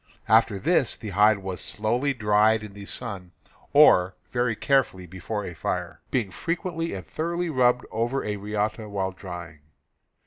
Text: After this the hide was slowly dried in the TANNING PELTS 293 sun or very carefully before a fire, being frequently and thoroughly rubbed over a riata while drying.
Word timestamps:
After 0.27 0.57
this 0.57 0.97
the 0.97 1.09
hide 1.11 1.37
was 1.43 1.61
slowly 1.61 2.11
dried 2.11 2.63
in 2.63 2.73
the 2.73 2.87
TANNING 2.87 3.33
PELTS 3.69 3.71
293 3.71 3.71
sun 3.71 3.71
or 3.79 4.15
very 4.31 4.55
carefully 4.55 5.05
before 5.05 5.45
a 5.45 5.53
fire, 5.53 6.01
being 6.09 6.31
frequently 6.31 6.95
and 6.95 7.05
thoroughly 7.05 7.51
rubbed 7.51 7.85
over 7.91 8.23
a 8.25 8.37
riata 8.37 8.89
while 8.89 9.11
drying. 9.11 9.59